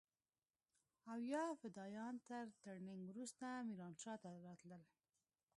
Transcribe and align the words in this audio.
او 1.11 1.19
يا 1.33 1.45
فدايان 1.61 2.15
تر 2.29 2.45
ټرېننگ 2.61 3.01
وروسته 3.07 3.45
ميرانشاه 3.69 4.17
ته 4.23 4.29
راتلل. 4.45 4.83